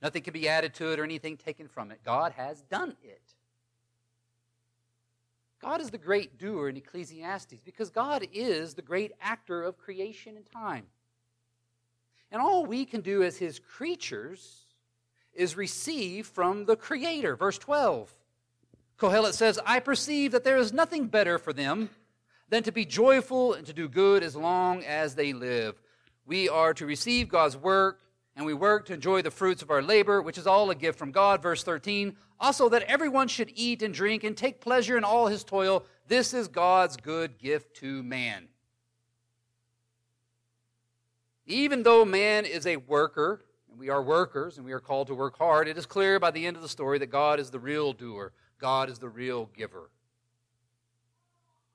Nothing 0.00 0.22
can 0.22 0.32
be 0.32 0.48
added 0.48 0.72
to 0.76 0.94
it 0.94 0.98
or 0.98 1.04
anything 1.04 1.36
taken 1.36 1.68
from 1.68 1.90
it. 1.90 2.00
God 2.02 2.32
has 2.38 2.62
done 2.62 2.96
it. 3.04 3.34
God 5.60 5.82
is 5.82 5.90
the 5.90 5.98
great 5.98 6.38
doer 6.38 6.70
in 6.70 6.76
Ecclesiastes 6.78 7.60
because 7.66 7.90
God 7.90 8.26
is 8.32 8.72
the 8.72 8.80
great 8.80 9.12
actor 9.20 9.62
of 9.62 9.76
creation 9.76 10.36
and 10.36 10.46
time. 10.50 10.86
And 12.32 12.40
all 12.40 12.64
we 12.64 12.86
can 12.86 13.02
do 13.02 13.22
as 13.22 13.36
his 13.36 13.58
creatures 13.58 14.67
is 15.34 15.56
received 15.56 16.28
from 16.28 16.64
the 16.64 16.76
Creator. 16.76 17.36
Verse 17.36 17.58
12. 17.58 18.14
Kohelet 18.98 19.34
says, 19.34 19.60
I 19.64 19.78
perceive 19.80 20.32
that 20.32 20.44
there 20.44 20.56
is 20.56 20.72
nothing 20.72 21.06
better 21.06 21.38
for 21.38 21.52
them 21.52 21.90
than 22.48 22.62
to 22.64 22.72
be 22.72 22.84
joyful 22.84 23.54
and 23.54 23.66
to 23.66 23.72
do 23.72 23.88
good 23.88 24.22
as 24.22 24.34
long 24.34 24.82
as 24.84 25.14
they 25.14 25.32
live. 25.32 25.80
We 26.26 26.48
are 26.48 26.74
to 26.74 26.86
receive 26.86 27.28
God's 27.28 27.56
work 27.56 28.00
and 28.36 28.46
we 28.46 28.54
work 28.54 28.86
to 28.86 28.94
enjoy 28.94 29.22
the 29.22 29.30
fruits 29.30 29.62
of 29.62 29.70
our 29.70 29.82
labor, 29.82 30.22
which 30.22 30.38
is 30.38 30.46
all 30.46 30.70
a 30.70 30.74
gift 30.74 30.98
from 30.98 31.10
God. 31.10 31.42
Verse 31.42 31.62
13. 31.64 32.16
Also, 32.38 32.68
that 32.68 32.82
everyone 32.82 33.26
should 33.26 33.50
eat 33.54 33.82
and 33.82 33.92
drink 33.92 34.22
and 34.22 34.36
take 34.36 34.60
pleasure 34.60 34.96
in 34.96 35.02
all 35.02 35.26
his 35.26 35.42
toil. 35.42 35.84
This 36.06 36.32
is 36.32 36.46
God's 36.46 36.96
good 36.96 37.38
gift 37.38 37.74
to 37.76 38.02
man. 38.04 38.46
Even 41.46 41.82
though 41.82 42.04
man 42.04 42.44
is 42.44 42.66
a 42.66 42.76
worker, 42.76 43.44
we 43.78 43.88
are 43.88 44.02
workers, 44.02 44.56
and 44.56 44.66
we 44.66 44.72
are 44.72 44.80
called 44.80 45.06
to 45.06 45.14
work 45.14 45.38
hard, 45.38 45.68
it 45.68 45.78
is 45.78 45.86
clear 45.86 46.18
by 46.18 46.30
the 46.30 46.46
end 46.46 46.56
of 46.56 46.62
the 46.62 46.68
story 46.68 46.98
that 46.98 47.06
God 47.06 47.38
is 47.38 47.50
the 47.50 47.60
real 47.60 47.92
doer, 47.92 48.32
God 48.58 48.90
is 48.90 48.98
the 48.98 49.08
real 49.08 49.48
giver. 49.56 49.90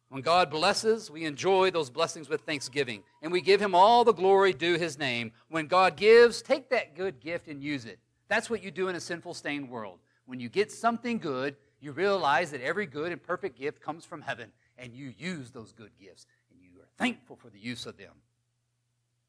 When 0.10 0.22
God 0.22 0.52
blesses, 0.52 1.10
we 1.10 1.26
enjoy 1.26 1.72
those 1.72 1.90
blessings 1.90 2.30
with 2.30 2.42
thanksgiving, 2.42 3.02
and 3.24 3.32
we 3.32 3.42
give 3.42 3.60
Him 3.60 3.74
all 3.74 4.04
the 4.04 4.14
glory 4.14 4.54
due 4.54 4.78
His 4.78 5.00
name. 5.00 5.32
When 5.50 5.66
God 5.66 5.96
gives, 5.96 6.42
take 6.44 6.70
that 6.70 6.96
good 6.96 7.20
gift 7.20 7.48
and 7.48 7.64
use 7.64 7.86
it. 7.86 7.98
That's 8.28 8.50
what 8.50 8.62
you 8.62 8.70
do 8.70 8.90
in 8.90 8.96
a 8.96 9.00
sinful, 9.00 9.34
stained 9.34 9.70
world. 9.70 10.00
When 10.26 10.40
you 10.40 10.50
get 10.50 10.72
something 10.72 11.18
good, 11.18 11.56
you 11.80 11.94
realize 11.94 12.52
that 12.52 12.62
every 12.62 12.86
good 12.86 13.12
and 13.12 13.22
perfect 13.22 13.58
gift 13.58 13.82
comes 13.82 14.06
from 14.06 14.22
heaven, 14.22 14.52
and 14.78 14.94
you 14.94 15.14
use 15.18 15.52
those 15.52 15.72
good 15.72 15.92
gifts, 16.00 16.28
and 16.52 16.62
you 16.62 16.80
are 16.80 16.88
thankful 16.98 17.36
for 17.36 17.50
the 17.50 17.60
use 17.60 17.86
of 17.86 17.98
them. 17.98 18.14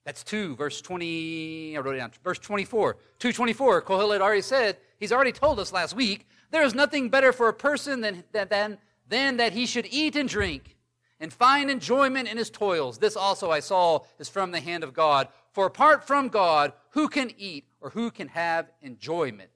That's 0.05 0.23
2, 0.23 0.57
verse 0.57 0.83
20, 0.83 1.77
I 1.77 1.81
wrote 1.81 1.95
it 1.95 1.99
down, 1.99 2.13
verse 2.23 2.39
24. 2.39 2.95
224, 3.19 3.83
Kohelet 3.83 4.21
already 4.21 4.43
said, 4.43 4.77
he's 4.99 5.13
already 5.13 5.33
told 5.33 5.59
us 5.59 5.73
last 5.73 5.97
week, 5.97 6.29
there 6.51 6.63
is 6.63 6.75
nothing 6.75 7.09
better 7.09 7.33
for 7.33 7.49
a 7.49 7.55
person 7.55 8.03
than, 8.03 8.23
than, 8.33 8.79
than 9.09 9.37
that 9.39 9.53
he 9.53 9.65
should 9.67 9.87
eat 9.91 10.15
and 10.15 10.29
drink 10.29 10.77
and 11.21 11.33
find 11.33 11.71
enjoyment 11.71 12.29
in 12.29 12.37
his 12.37 12.51
toils. 12.51 12.99
This 12.99 13.17
also 13.17 13.51
I 13.51 13.61
saw 13.61 14.01
is 14.19 14.29
from 14.29 14.51
the 14.51 14.61
hand 14.61 14.85
of 14.85 14.93
God. 14.93 15.29
For 15.53 15.67
apart 15.67 16.07
from 16.07 16.29
God, 16.29 16.75
who 16.91 17.09
can 17.09 17.31
eat 17.39 17.65
or 17.81 17.91
who 17.91 18.11
can 18.11 18.29
have 18.29 18.71
enjoyment? 18.83 19.51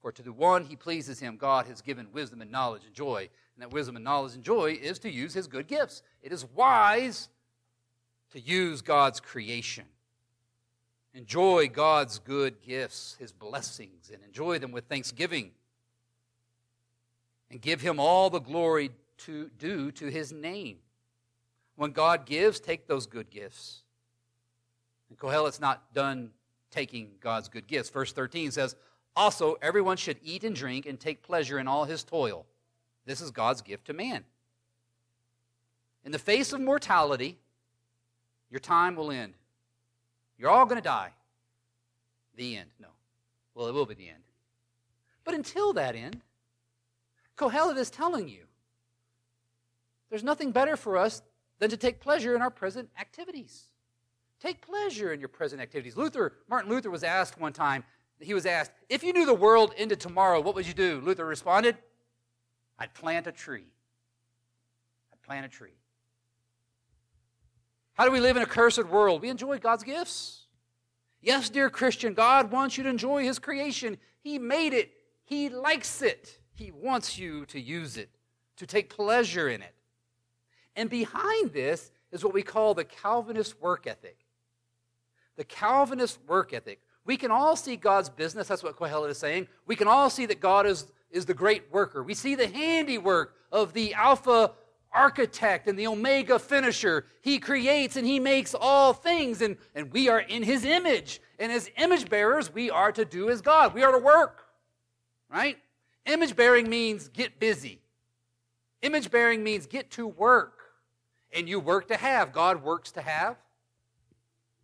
For 0.00 0.10
to 0.10 0.22
the 0.22 0.32
one 0.32 0.64
he 0.64 0.74
pleases 0.74 1.20
him, 1.20 1.36
God 1.36 1.66
has 1.66 1.82
given 1.82 2.08
wisdom 2.12 2.40
and 2.40 2.50
knowledge 2.50 2.84
and 2.86 2.94
joy. 2.94 3.28
And 3.54 3.62
that 3.62 3.72
wisdom 3.72 3.96
and 3.96 4.04
knowledge 4.04 4.34
and 4.34 4.42
joy 4.42 4.78
is 4.80 4.98
to 5.00 5.10
use 5.10 5.34
his 5.34 5.46
good 5.46 5.66
gifts. 5.66 6.02
It 6.22 6.32
is 6.32 6.46
wise 6.54 7.28
to 8.32 8.40
use 8.40 8.82
God's 8.82 9.20
creation. 9.20 9.84
Enjoy 11.14 11.68
God's 11.68 12.18
good 12.18 12.62
gifts, 12.62 13.16
his 13.18 13.32
blessings, 13.32 14.10
and 14.12 14.22
enjoy 14.24 14.58
them 14.58 14.72
with 14.72 14.84
thanksgiving. 14.86 15.50
And 17.50 17.60
give 17.60 17.82
him 17.82 18.00
all 18.00 18.30
the 18.30 18.40
glory 18.40 18.90
to 19.18 19.50
due 19.58 19.92
to 19.92 20.06
his 20.06 20.32
name. 20.32 20.78
When 21.76 21.92
God 21.92 22.24
gives, 22.24 22.60
take 22.60 22.86
those 22.86 23.06
good 23.06 23.30
gifts. 23.30 23.82
And 25.10 25.18
Kohelet's 25.18 25.60
not 25.60 25.92
done 25.92 26.30
taking 26.70 27.10
God's 27.20 27.48
good 27.48 27.66
gifts. 27.66 27.90
Verse 27.90 28.12
13 28.12 28.50
says, 28.50 28.74
Also, 29.14 29.58
everyone 29.60 29.98
should 29.98 30.16
eat 30.22 30.44
and 30.44 30.56
drink 30.56 30.86
and 30.86 30.98
take 30.98 31.22
pleasure 31.22 31.58
in 31.58 31.68
all 31.68 31.84
his 31.84 32.02
toil. 32.02 32.46
This 33.04 33.20
is 33.20 33.30
God's 33.30 33.60
gift 33.60 33.86
to 33.86 33.92
man. 33.92 34.24
In 36.04 36.12
the 36.12 36.18
face 36.18 36.52
of 36.54 36.60
mortality, 36.60 37.38
your 38.52 38.60
time 38.60 38.94
will 38.94 39.10
end. 39.10 39.32
You're 40.38 40.50
all 40.50 40.66
going 40.66 40.76
to 40.76 40.84
die. 40.84 41.12
The 42.36 42.58
end. 42.58 42.68
No. 42.78 42.88
Well, 43.54 43.66
it 43.66 43.72
will 43.72 43.86
be 43.86 43.94
the 43.94 44.08
end. 44.08 44.22
But 45.24 45.34
until 45.34 45.72
that 45.72 45.96
end, 45.96 46.20
Kohelet 47.38 47.78
is 47.78 47.90
telling 47.90 48.28
you 48.28 48.42
there's 50.10 50.22
nothing 50.22 50.52
better 50.52 50.76
for 50.76 50.98
us 50.98 51.22
than 51.60 51.70
to 51.70 51.78
take 51.78 51.98
pleasure 51.98 52.36
in 52.36 52.42
our 52.42 52.50
present 52.50 52.90
activities. 53.00 53.64
Take 54.38 54.60
pleasure 54.60 55.12
in 55.12 55.20
your 55.20 55.30
present 55.30 55.62
activities. 55.62 55.96
Luther, 55.96 56.34
Martin 56.50 56.70
Luther 56.70 56.90
was 56.90 57.04
asked 57.04 57.40
one 57.40 57.54
time, 57.54 57.84
he 58.20 58.34
was 58.34 58.44
asked, 58.44 58.72
if 58.88 59.02
you 59.02 59.12
knew 59.12 59.24
the 59.24 59.32
world 59.32 59.72
ended 59.78 59.98
tomorrow, 59.98 60.40
what 60.40 60.54
would 60.54 60.66
you 60.66 60.74
do? 60.74 61.00
Luther 61.00 61.24
responded, 61.24 61.76
I'd 62.78 62.92
plant 62.92 63.26
a 63.26 63.32
tree. 63.32 63.66
I'd 65.12 65.22
plant 65.22 65.46
a 65.46 65.48
tree. 65.48 65.72
How 68.02 68.06
do 68.06 68.12
we 68.12 68.18
live 68.18 68.36
in 68.36 68.42
a 68.42 68.46
cursed 68.46 68.84
world? 68.88 69.22
We 69.22 69.28
enjoy 69.28 69.60
God's 69.60 69.84
gifts. 69.84 70.46
Yes, 71.20 71.48
dear 71.48 71.70
Christian, 71.70 72.14
God 72.14 72.50
wants 72.50 72.76
you 72.76 72.82
to 72.82 72.90
enjoy 72.90 73.22
His 73.22 73.38
creation. 73.38 73.96
He 74.18 74.40
made 74.40 74.72
it, 74.72 74.90
He 75.22 75.48
likes 75.48 76.02
it. 76.02 76.40
He 76.52 76.72
wants 76.72 77.16
you 77.16 77.46
to 77.46 77.60
use 77.60 77.96
it, 77.96 78.10
to 78.56 78.66
take 78.66 78.90
pleasure 78.90 79.48
in 79.48 79.62
it. 79.62 79.72
And 80.74 80.90
behind 80.90 81.52
this 81.52 81.92
is 82.10 82.24
what 82.24 82.34
we 82.34 82.42
call 82.42 82.74
the 82.74 82.82
Calvinist 82.82 83.62
work 83.62 83.86
ethic. 83.86 84.16
The 85.36 85.44
Calvinist 85.44 86.18
work 86.26 86.52
ethic. 86.52 86.80
We 87.04 87.16
can 87.16 87.30
all 87.30 87.54
see 87.54 87.76
God's 87.76 88.08
business. 88.08 88.48
That's 88.48 88.64
what 88.64 88.74
Kohelet 88.74 89.10
is 89.10 89.18
saying. 89.18 89.46
We 89.64 89.76
can 89.76 89.86
all 89.86 90.10
see 90.10 90.26
that 90.26 90.40
God 90.40 90.66
is, 90.66 90.88
is 91.12 91.24
the 91.24 91.34
great 91.34 91.70
worker. 91.70 92.02
We 92.02 92.14
see 92.14 92.34
the 92.34 92.48
handiwork 92.48 93.36
of 93.52 93.74
the 93.74 93.94
Alpha 93.94 94.54
architect 94.94 95.68
and 95.68 95.78
the 95.78 95.86
Omega 95.86 96.38
finisher. 96.38 97.06
He 97.20 97.38
creates 97.38 97.96
and 97.96 98.06
He 98.06 98.20
makes 98.20 98.54
all 98.54 98.92
things, 98.92 99.42
and, 99.42 99.56
and 99.74 99.92
we 99.92 100.08
are 100.08 100.20
in 100.20 100.42
His 100.42 100.64
image. 100.64 101.20
And 101.38 101.50
as 101.50 101.70
image 101.76 102.08
bearers, 102.08 102.52
we 102.52 102.70
are 102.70 102.92
to 102.92 103.04
do 103.04 103.30
as 103.30 103.40
God. 103.40 103.74
We 103.74 103.82
are 103.82 103.92
to 103.92 103.98
work, 103.98 104.44
right? 105.30 105.58
Image 106.06 106.34
bearing 106.36 106.68
means 106.68 107.08
get 107.08 107.38
busy. 107.38 107.80
Image 108.82 109.10
bearing 109.10 109.44
means 109.44 109.66
get 109.66 109.90
to 109.92 110.06
work. 110.06 110.58
And 111.34 111.48
you 111.48 111.60
work 111.60 111.88
to 111.88 111.96
have. 111.96 112.32
God 112.32 112.62
works 112.62 112.92
to 112.92 113.02
have. 113.02 113.36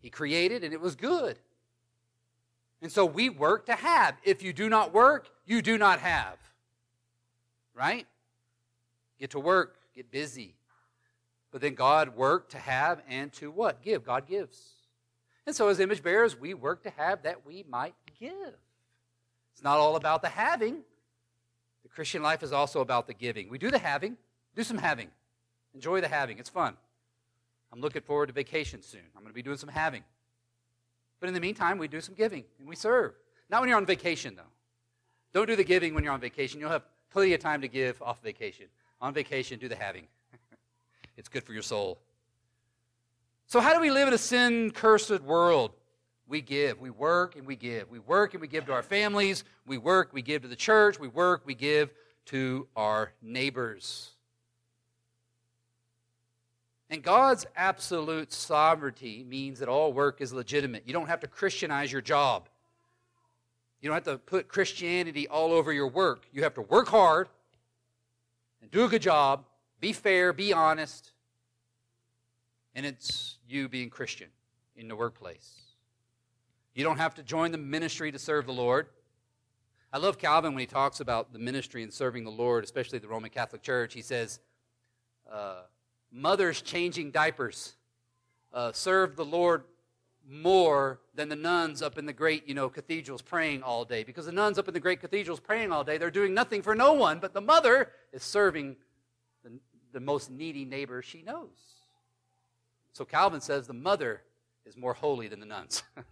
He 0.01 0.11
created 0.11 0.65
and 0.65 0.73
it 0.73 0.81
was 0.81 0.97
good. 0.97 1.39
And 2.83 2.93
so 2.93 3.05
we 3.05 3.29
work 3.29 3.67
to 3.67 3.75
have. 3.75 4.17
If 4.23 4.43
you 4.43 4.53
do 4.53 4.69
not 4.69 4.93
work, 4.93 5.31
you 5.47 5.63
do 5.63 5.79
not 5.79 5.99
have. 6.01 6.37
Right? 7.75 8.07
Get 9.19 9.31
to 9.31 9.41
work, 9.41 9.78
get 9.99 10.11
busy. 10.13 10.55
But 11.51 11.61
then 11.61 11.75
God 11.75 12.15
worked 12.15 12.53
to 12.53 12.59
have 12.59 13.03
and 13.09 13.33
to 13.35 13.51
what? 13.51 13.83
Give. 13.83 14.05
God 14.05 14.29
gives. 14.29 14.75
And 15.45 15.57
so 15.57 15.69
as 15.69 15.81
image 15.81 16.03
bearers, 16.03 16.39
we 16.39 16.55
work 16.55 16.85
to 16.85 16.91
have 16.91 17.23
that 17.25 17.45
we 17.45 17.65
might 17.69 17.95
give. 18.21 18.55
It's 19.53 19.63
not 19.63 19.79
all 19.79 19.97
about 19.97 20.23
the 20.23 20.29
having. 20.29 20.83
The 21.83 21.89
Christian 21.89 22.23
life 22.23 22.43
is 22.45 22.53
also 22.53 22.81
about 22.81 23.09
the 23.09 23.15
giving. 23.15 23.49
We 23.49 23.59
do 23.59 23.71
the 23.71 23.79
having, 23.79 24.17
do 24.55 24.63
some 24.63 24.79
having. 24.79 25.09
Enjoy 25.75 26.01
the 26.01 26.09
having. 26.09 26.39
It's 26.39 26.51
fun. 26.51 26.77
I'm 27.73 27.81
looking 27.81 28.03
forward 28.03 28.27
to 28.27 28.33
vacation 28.33 28.83
soon. 28.83 29.01
I'm 29.17 29.23
going 29.23 29.33
to 29.33 29.35
be 29.35 29.43
doing 29.43 29.57
some 29.57 29.69
having. 29.69 30.05
But 31.19 31.27
in 31.29 31.35
the 31.35 31.41
meantime, 31.41 31.79
we 31.79 31.89
do 31.89 32.01
some 32.01 32.15
giving 32.15 32.45
and 32.61 32.69
we 32.69 32.77
serve. 32.77 33.15
Not 33.51 33.61
when 33.61 33.69
you're 33.69 33.79
on 33.79 33.87
vacation, 33.87 34.37
though. 34.37 34.43
Don't 35.33 35.47
do 35.47 35.57
the 35.57 35.65
giving 35.65 35.95
when 35.95 36.05
you're 36.05 36.13
on 36.13 36.21
vacation. 36.21 36.61
You'll 36.61 36.71
have 36.71 36.85
plenty 37.11 37.35
of 37.35 37.41
time 37.41 37.63
to 37.63 37.69
give 37.69 38.01
off 38.01 38.23
vacation. 38.23 38.67
On 39.01 39.15
vacation, 39.15 39.59
do 39.59 39.69
the 39.69 39.77
having. 39.77 40.07
it's 41.17 41.29
good 41.29 41.45
for 41.45 41.53
your 41.53 41.63
soul. 41.63 41.99
So, 43.47 43.61
how 43.61 43.73
do 43.73 43.81
we 43.81 43.91
live 43.91 44.09
in 44.09 44.15
a 44.15 44.19
sin 44.19 44.71
cursed 44.71 45.23
world? 45.23 45.73
We 46.27 46.43
give. 46.43 46.79
We 46.81 46.91
work 46.91 47.37
and 47.37 47.47
we 47.47 47.57
give. 47.57 47.91
We 47.91 47.99
work 47.99 48.35
and 48.35 48.41
we 48.43 48.49
give 48.49 48.67
to 48.67 48.73
our 48.73 48.83
families. 48.83 49.45
We 49.67 49.79
work, 49.79 50.11
we 50.13 50.21
give 50.21 50.43
to 50.43 50.49
the 50.49 50.57
church. 50.57 51.01
We 51.01 51.09
work, 51.09 51.43
we 51.47 51.55
give 51.55 51.91
to 52.27 52.69
our 52.77 53.13
neighbors. 53.23 54.11
And 56.91 57.03
God's 57.03 57.47
absolute 57.57 58.33
sovereignty 58.33 59.25
means 59.27 59.59
that 59.61 59.69
all 59.69 59.93
work 59.93 60.21
is 60.21 60.33
legitimate. 60.33 60.85
You 60.87 60.93
don't 60.93 61.09
have 61.09 61.21
to 61.21 61.27
Christianize 61.27 61.91
your 61.91 62.01
job. 62.01 62.49
You 63.81 63.89
don't 63.89 63.95
have 63.95 64.05
to 64.05 64.19
put 64.19 64.49
Christianity 64.49 65.29
all 65.29 65.53
over 65.53 65.73
your 65.73 65.89
work. 65.89 66.27
You 66.33 66.43
have 66.43 66.55
to 66.55 66.63
work 66.63 66.89
hard 66.89 67.29
and 68.69 68.73
do 68.73 68.85
a 68.85 68.89
good 68.89 69.03
job, 69.03 69.45
be 69.81 69.93
fair, 69.93 70.33
be 70.33 70.53
honest, 70.53 71.13
and 72.75 72.85
it's 72.85 73.39
you 73.49 73.69
being 73.69 73.89
Christian 73.89 74.29
in 74.77 74.89
the 74.89 74.97
workplace. 74.97 75.55
You 76.75 76.85
don't 76.85 76.99
have 76.99 77.15
to 77.15 77.23
join 77.23 77.51
the 77.51 77.59
ministry 77.59 78.13
to 78.13 78.19
serve 78.19 78.47
the 78.47 78.53
Lord. 78.53 78.89
I 79.91 79.99
love 79.99 80.19
Calvin 80.19 80.53
when 80.53 80.61
he 80.61 80.67
talks 80.67 81.01
about 81.01 81.33
the 81.33 81.39
ministry 81.39 81.83
and 81.83 81.93
serving 81.93 82.25
the 82.25 82.31
Lord, 82.31 82.63
especially 82.63 82.99
the 82.99 83.09
Roman 83.09 83.31
Catholic 83.31 83.63
Church. 83.63 83.95
He 83.95 84.03
says, 84.03 84.39
uh, 85.33 85.63
mothers 86.13 86.61
changing 86.61 87.11
diapers 87.11 87.75
uh, 88.53 88.73
serve 88.73 89.17
the 89.17 89.25
Lord 89.25 89.65
more 90.29 91.01
than 91.15 91.29
the 91.29 91.37
nuns 91.37 91.81
up 91.83 91.97
in 91.99 92.07
the 92.07 92.13
great, 92.13 92.47
you 92.47 92.55
know, 92.55 92.69
cathedrals 92.69 93.23
praying 93.23 93.63
all 93.63 93.85
day. 93.85 94.05
Because 94.05 94.27
the 94.27 94.33
nuns 94.33 94.59
up 94.59 94.69
in 94.69 94.75
the 94.75 94.81
great 94.81 95.01
cathedrals 95.01 95.41
praying 95.41 95.73
all 95.73 95.85
day, 95.85 95.99
they're 95.99 96.11
doing 96.11 96.35
nothing 96.35 96.63
for 96.63 96.75
no 96.75 96.93
one, 96.93 97.19
but 97.19 97.33
the 97.33 97.41
mother 97.41 97.91
is 98.13 98.23
serving 98.23 98.77
the, 99.43 99.53
the 99.93 100.01
most 100.01 100.31
needy 100.31 100.65
neighbor 100.65 101.03
she 101.03 101.23
knows. 101.23 101.49
So 102.93 103.05
Calvin 103.05 103.41
says 103.41 103.67
the 103.67 103.73
mother 103.73 104.23
is 104.67 104.77
more 104.77 104.95
holy 104.95 105.29
than 105.29 105.41
the 105.41 105.47
nuns. 105.47 105.83
you 105.97 106.05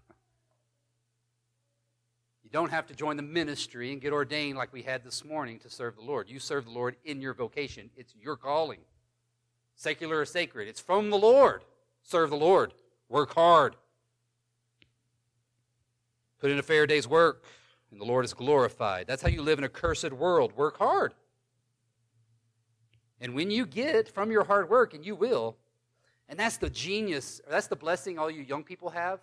don't 2.50 2.70
have 2.70 2.86
to 2.86 2.94
join 2.94 3.16
the 3.16 3.22
ministry 3.22 3.92
and 3.92 4.00
get 4.00 4.12
ordained 4.12 4.56
like 4.56 4.72
we 4.72 4.82
had 4.82 5.04
this 5.04 5.24
morning 5.24 5.58
to 5.60 5.70
serve 5.70 5.96
the 5.96 6.02
Lord. 6.02 6.30
You 6.30 6.38
serve 6.38 6.64
the 6.64 6.70
Lord 6.70 6.96
in 7.04 7.20
your 7.20 7.34
vocation, 7.34 7.90
it's 7.96 8.14
your 8.16 8.36
calling 8.36 8.80
secular 9.76 10.20
or 10.20 10.24
sacred. 10.24 10.66
It's 10.66 10.80
from 10.80 11.10
the 11.10 11.18
Lord. 11.18 11.62
Serve 12.02 12.30
the 12.30 12.36
Lord. 12.36 12.72
Work 13.08 13.34
hard. 13.34 13.76
Put 16.38 16.50
in 16.50 16.58
a 16.58 16.62
fair 16.62 16.86
day's 16.86 17.08
work, 17.08 17.44
and 17.90 18.00
the 18.00 18.04
Lord 18.04 18.24
is 18.24 18.34
glorified. 18.34 19.06
That's 19.06 19.22
how 19.22 19.28
you 19.28 19.42
live 19.42 19.58
in 19.58 19.64
a 19.64 19.68
cursed 19.68 20.12
world. 20.12 20.56
Work 20.56 20.78
hard. 20.78 21.14
And 23.20 23.34
when 23.34 23.50
you 23.50 23.64
get 23.64 24.08
from 24.08 24.30
your 24.30 24.44
hard 24.44 24.68
work, 24.68 24.92
and 24.94 25.04
you 25.04 25.14
will, 25.14 25.56
and 26.28 26.38
that's 26.38 26.58
the 26.58 26.68
genius, 26.68 27.40
that's 27.48 27.66
the 27.66 27.76
blessing 27.76 28.18
all 28.18 28.30
you 28.30 28.42
young 28.42 28.64
people 28.64 28.90
have. 28.90 29.20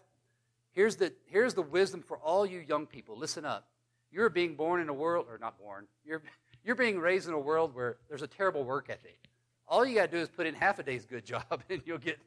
Here's 0.72 0.96
the, 0.96 1.13
here's 1.25 1.53
the 1.53 1.62
wisdom 1.62 2.01
for 2.01 2.17
all 2.17 2.46
you 2.46 2.60
young 2.60 2.88
people. 2.88 3.17
Listen 3.17 3.46
up. 3.46 3.67
You're 4.12 4.29
being 4.29 4.55
born 4.55 4.82
in 4.82 4.89
a 4.89 4.93
world, 4.93 5.27
or 5.29 5.38
not 5.38 5.60
born, 5.60 5.86
you're, 6.05 6.22
you're 6.63 6.75
being 6.75 7.00
raised 7.00 7.27
in 7.27 7.34
a 7.34 7.39
world 7.39 7.75
where 7.75 7.98
there's 8.10 8.22
a 8.22 8.27
terrible 8.27 8.63
work 8.63 8.88
ethic. 8.89 9.20
All 9.67 9.86
you 9.86 9.96
got 9.96 10.12
to 10.12 10.17
do 10.17 10.22
is 10.22 10.29
put 10.29 10.46
in 10.46 10.53
half 10.55 10.79
a 10.79 10.84
day's 10.84 11.05
good 11.05 11.25
job, 11.25 11.63
and 11.70 11.82
you'll 11.86 11.98
get, 11.98 12.20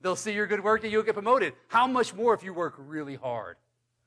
they'll 0.00 0.16
see 0.16 0.32
your 0.32 0.46
good 0.46 0.62
work 0.62 0.82
and 0.84 0.92
you'll 0.92 1.02
get 1.02 1.14
promoted. 1.14 1.54
How 1.68 1.86
much 1.86 2.14
more 2.14 2.34
if 2.34 2.42
you 2.42 2.52
work 2.52 2.74
really 2.78 3.16
hard? 3.16 3.56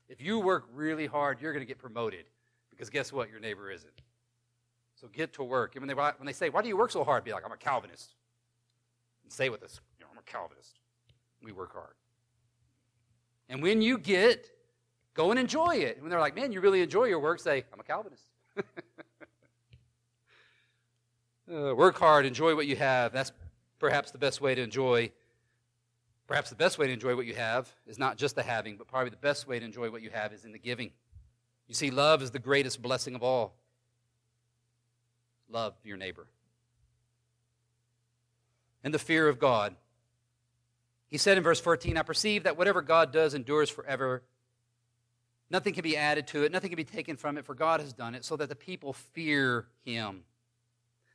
If 0.10 0.22
you 0.22 0.40
work 0.40 0.66
really 0.74 1.06
hard, 1.06 1.42
you're 1.42 1.52
going 1.54 1.66
to 1.66 1.68
get 1.68 1.78
promoted 1.80 2.26
because 2.70 2.90
guess 2.90 3.12
what? 3.12 3.30
Your 3.30 3.40
neighbor 3.40 3.70
isn't. 3.72 4.02
So 4.96 5.08
get 5.08 5.34
to 5.34 5.44
work. 5.44 5.76
And 5.76 5.86
when 5.86 5.96
they, 5.96 6.02
when 6.02 6.26
they 6.26 6.34
say, 6.34 6.50
Why 6.50 6.62
do 6.62 6.68
you 6.68 6.78
work 6.78 6.92
so 6.92 7.04
hard? 7.04 7.24
Be 7.24 7.32
like, 7.32 7.46
I'm 7.46 7.52
a 7.52 7.58
Calvinist. 7.58 8.16
And 9.24 9.32
say 9.32 9.50
with 9.50 9.64
us, 9.64 9.80
you 10.00 10.06
know, 10.06 10.10
I'm 10.12 10.18
a 10.18 10.22
Calvinist. 10.24 10.80
We 11.42 11.52
work 11.52 11.74
hard. 11.74 11.94
And 13.50 13.62
when 13.62 13.82
you 13.82 13.98
get, 13.98 14.50
go 15.14 15.32
and 15.32 15.40
enjoy 15.40 15.76
it. 15.76 15.96
And 15.96 16.04
When 16.04 16.10
they're 16.10 16.20
like, 16.20 16.36
Man, 16.36 16.52
you 16.52 16.62
really 16.62 16.82
enjoy 16.82 17.06
your 17.06 17.20
work, 17.20 17.40
say, 17.40 17.66
I'm 17.74 17.80
a 17.80 17.84
Calvinist. 17.84 18.24
uh, 21.54 21.76
work 21.76 21.98
hard, 22.00 22.26
enjoy 22.26 22.56
what 22.56 22.68
you 22.68 22.76
have. 22.78 23.12
That's 23.12 23.32
perhaps 23.80 24.12
the 24.12 24.18
best 24.18 24.42
way 24.42 24.56
to 24.56 24.62
enjoy 24.62 25.12
Perhaps 26.28 26.50
the 26.50 26.56
best 26.56 26.78
way 26.78 26.88
to 26.88 26.94
enjoy 26.94 27.16
what 27.16 27.26
you 27.26 27.36
have 27.36 27.74
is 27.88 27.98
not 27.98 28.18
just 28.18 28.36
the 28.36 28.44
having, 28.44 28.76
but 28.76 28.88
probably 28.88 29.10
the 29.10 29.16
best 29.16 29.48
way 29.48 29.60
to 29.60 29.66
enjoy 29.66 29.90
what 29.90 30.02
you 30.02 30.10
have 30.10 30.34
is 30.34 30.44
in 30.44 30.52
the 30.52 30.60
giving. 30.60 30.92
You 31.68 31.74
see, 31.74 31.90
love 31.90 32.22
is 32.22 32.32
the 32.32 32.40
greatest 32.40 32.82
blessing 32.82 33.16
of 33.16 33.24
all. 33.24 33.56
Love 35.50 35.74
your 35.84 35.96
neighbor. 35.96 36.28
And 38.84 38.94
the 38.94 39.00
fear 39.00 39.30
of 39.30 39.40
God. 39.40 39.76
He 41.08 41.18
said 41.18 41.38
in 41.38 41.44
verse 41.44 41.62
14, 41.62 41.98
I 41.98 42.02
perceive 42.02 42.44
that 42.44 42.58
whatever 42.58 42.82
God 42.82 43.14
does 43.14 43.34
endures 43.34 43.70
forever. 43.70 44.24
Nothing 45.50 45.74
can 45.74 45.84
be 45.84 45.96
added 45.96 46.28
to 46.28 46.44
it, 46.44 46.52
nothing 46.52 46.70
can 46.70 46.78
be 46.78 46.84
taken 46.84 47.16
from 47.16 47.38
it, 47.38 47.46
for 47.46 47.56
God 47.56 47.80
has 47.80 47.94
done 47.94 48.16
it, 48.16 48.26
so 48.26 48.36
that 48.36 48.50
the 48.50 48.56
people 48.56 48.92
fear 48.92 49.68
him. 49.86 50.24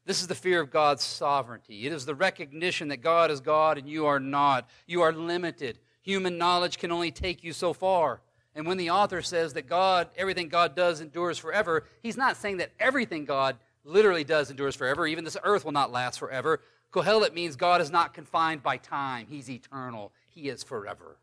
This 0.04 0.20
is 0.20 0.26
the 0.26 0.34
fear 0.34 0.60
of 0.60 0.70
God's 0.70 1.02
sovereignty. 1.02 1.86
It 1.86 1.92
is 1.92 2.04
the 2.04 2.14
recognition 2.14 2.88
that 2.88 3.02
God 3.02 3.30
is 3.30 3.40
God 3.40 3.78
and 3.78 3.88
you 3.88 4.06
are 4.06 4.18
not. 4.18 4.68
You 4.86 5.02
are 5.02 5.12
limited. 5.12 5.78
Human 6.02 6.38
knowledge 6.38 6.78
can 6.78 6.90
only 6.90 7.12
take 7.12 7.44
you 7.44 7.52
so 7.52 7.72
far. 7.72 8.20
And 8.54 8.66
when 8.66 8.76
the 8.76 8.90
author 8.90 9.22
says 9.22 9.54
that 9.54 9.68
God, 9.68 10.08
everything 10.16 10.48
God 10.48 10.74
does 10.74 11.00
endures 11.00 11.38
forever, 11.38 11.84
he's 12.02 12.16
not 12.16 12.36
saying 12.36 12.58
that 12.58 12.72
everything 12.80 13.24
God 13.24 13.56
literally 13.84 14.24
does 14.24 14.50
endures 14.50 14.76
forever. 14.76 15.06
Even 15.06 15.24
this 15.24 15.36
earth 15.44 15.64
will 15.64 15.72
not 15.72 15.92
last 15.92 16.18
forever. 16.18 16.60
Kohelet 16.92 17.32
means 17.32 17.56
God 17.56 17.80
is 17.80 17.90
not 17.90 18.12
confined 18.12 18.62
by 18.62 18.76
time, 18.76 19.26
He's 19.28 19.48
eternal, 19.48 20.12
He 20.28 20.48
is 20.48 20.62
forever. 20.62 21.16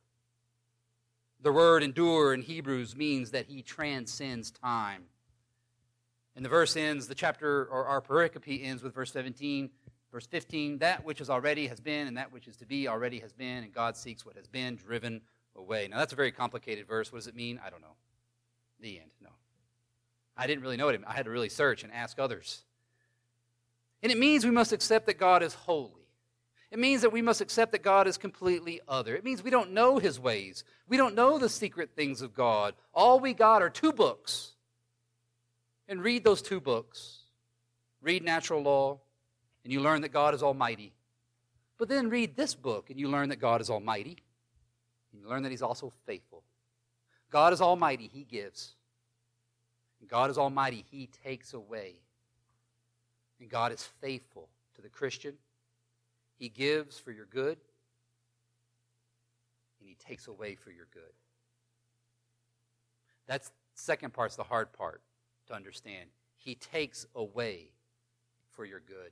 The 1.42 1.52
word 1.52 1.84
endure 1.84 2.34
in 2.34 2.42
Hebrews 2.42 2.96
means 2.96 3.32
that 3.32 3.46
He 3.46 3.62
transcends 3.62 4.52
time. 4.52 5.04
And 6.36 6.46
the 6.46 6.50
verse 6.50 6.76
ends, 6.76 7.08
the 7.08 7.16
chapter 7.16 7.66
or 7.66 7.86
our 7.86 8.02
pericope 8.02 8.64
ends 8.64 8.82
with 8.82 8.94
verse 8.94 9.12
17, 9.12 9.70
verse 10.12 10.26
15. 10.28 10.80
That 10.80 11.04
which 11.04 11.22
is 11.22 11.30
already 11.30 11.68
has 11.68 11.80
been, 11.80 12.08
and 12.08 12.18
that 12.18 12.32
which 12.32 12.48
is 12.48 12.56
to 12.58 12.66
be 12.66 12.88
already 12.88 13.20
has 13.20 13.34
been, 13.34 13.64
and 13.64 13.74
God 13.74 13.98
seeks 13.98 14.26
what 14.26 14.36
has 14.36 14.48
been 14.48 14.76
driven 14.76 15.22
away. 15.56 15.88
Now 15.90 15.98
that's 15.98 16.14
a 16.14 16.16
very 16.16 16.32
complicated 16.32 16.88
verse. 16.88 17.12
What 17.12 17.20
does 17.20 17.28
it 17.28 17.36
mean? 17.36 17.60
I 17.66 17.70
don't 17.70 17.82
know. 17.82 17.96
The 18.80 19.00
end. 19.00 19.12
No. 19.22 19.30
I 20.38 20.48
didn't 20.48 20.64
really 20.64 20.78
know 20.78 20.88
it. 20.88 21.02
I 21.06 21.14
had 21.14 21.26
to 21.26 21.32
really 21.32 21.50
search 21.50 21.84
and 21.84 21.92
ask 21.92 22.18
others. 22.18 22.64
And 24.02 24.12
it 24.12 24.18
means 24.18 24.46
we 24.46 24.52
must 24.52 24.72
accept 24.72 25.08
that 25.08 25.18
God 25.18 25.44
is 25.44 25.54
holy. 25.54 25.92
It 26.72 26.80
means 26.80 27.02
that 27.02 27.12
we 27.12 27.22
must 27.22 27.42
accept 27.42 27.72
that 27.72 27.84
God 27.84 28.08
is 28.08 28.18
completely 28.18 28.80
other. 28.88 29.16
It 29.16 29.26
means 29.26 29.44
we 29.44 29.50
don't 29.50 29.74
know 29.74 29.98
his 29.98 30.20
ways. 30.20 30.64
We 30.88 30.98
don't 30.98 31.16
know 31.16 31.38
the 31.40 31.50
secret 31.50 31.92
things 31.96 32.22
of 32.22 32.34
God. 32.34 32.76
All 32.94 33.20
we 33.20 33.34
got 33.34 33.62
are 33.62 33.70
two 33.70 33.92
books 33.92 34.54
and 35.90 36.04
read 36.04 36.24
those 36.24 36.42
two 36.42 36.62
books. 36.62 37.24
Read 38.02 38.24
natural 38.24 38.62
law, 38.62 39.00
and 39.64 39.74
you 39.74 39.82
learn 39.82 40.02
that 40.04 40.14
God 40.14 40.34
is 40.34 40.42
almighty. 40.42 40.94
But 41.78 41.90
then 41.90 42.10
read 42.10 42.38
this 42.38 42.56
book, 42.56 42.90
and 42.90 43.00
you 43.00 43.10
learn 43.10 43.30
that 43.30 43.42
God 43.42 43.60
is 43.60 43.70
almighty. 43.70 44.18
And 45.12 45.20
you 45.20 45.28
learn 45.28 45.44
that 45.44 45.50
He's 45.50 45.64
also 45.64 45.92
faithful. 46.06 46.44
God 47.30 47.52
is 47.52 47.60
almighty, 47.60 48.10
He 48.14 48.24
gives. 48.24 48.76
And 50.00 50.08
God 50.08 50.30
is 50.30 50.38
almighty, 50.38 50.86
He 50.90 51.10
takes 51.24 51.54
away. 51.54 51.96
And 53.42 53.50
God 53.50 53.74
is 53.74 53.84
faithful 54.00 54.48
to 54.76 54.82
the 54.82 54.90
Christian. 54.90 55.34
He 56.38 56.48
gives 56.48 56.98
for 57.00 57.12
your 57.12 57.26
good, 57.26 57.58
and 59.80 59.90
He 59.90 59.96
takes 59.96 60.28
away 60.28 60.56
for 60.56 60.72
your 60.72 60.88
good. 60.94 61.02
That's 63.28 63.52
second 63.74 64.14
part's 64.14 64.36
the 64.36 64.44
hard 64.44 64.72
part 64.72 65.02
to 65.50 65.56
understand. 65.56 66.10
He 66.38 66.56
takes 66.56 67.06
away 67.14 67.72
for 68.52 68.66
your 68.66 68.80
good. 68.80 69.12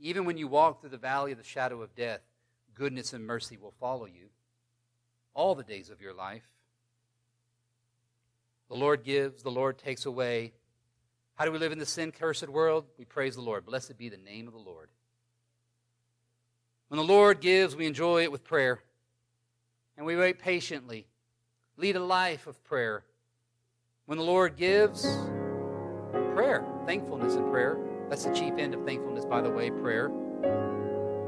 Even 0.00 0.24
when 0.24 0.38
you 0.38 0.48
walk 0.48 0.80
through 0.80 0.90
the 0.90 0.96
valley 0.96 1.32
of 1.32 1.38
the 1.38 1.44
shadow 1.44 1.82
of 1.82 1.94
death, 1.94 2.20
goodness 2.74 3.12
and 3.12 3.26
mercy 3.26 3.56
will 3.56 3.74
follow 3.78 4.06
you 4.06 4.28
all 5.34 5.54
the 5.54 5.64
days 5.64 5.90
of 5.90 6.00
your 6.00 6.14
life. 6.14 6.46
The 8.68 8.76
Lord 8.76 9.02
gives, 9.02 9.42
the 9.42 9.50
Lord 9.50 9.78
takes 9.78 10.06
away. 10.06 10.52
How 11.34 11.44
do 11.44 11.52
we 11.52 11.58
live 11.58 11.72
in 11.72 11.78
the 11.78 11.86
sin 11.86 12.12
cursed 12.12 12.48
world? 12.48 12.84
We 12.98 13.04
praise 13.04 13.34
the 13.34 13.42
Lord. 13.42 13.64
Blessed 13.64 13.96
be 13.96 14.08
the 14.08 14.16
name 14.16 14.46
of 14.46 14.52
the 14.52 14.58
Lord. 14.58 14.88
When 16.88 16.98
the 16.98 17.04
Lord 17.04 17.40
gives, 17.40 17.76
we 17.76 17.86
enjoy 17.86 18.22
it 18.22 18.32
with 18.32 18.44
prayer. 18.44 18.80
And 19.96 20.06
we 20.06 20.16
wait 20.16 20.38
patiently. 20.38 21.06
Lead 21.76 21.96
a 21.96 22.04
life 22.04 22.46
of 22.46 22.62
prayer. 22.64 23.04
When 24.08 24.16
the 24.16 24.24
Lord 24.24 24.56
gives, 24.56 25.02
prayer, 26.34 26.64
thankfulness 26.86 27.34
and 27.34 27.50
prayer. 27.50 27.76
That's 28.08 28.24
the 28.24 28.32
chief 28.32 28.54
end 28.56 28.72
of 28.72 28.82
thankfulness, 28.86 29.26
by 29.26 29.42
the 29.42 29.50
way, 29.50 29.68
prayer. 29.68 30.10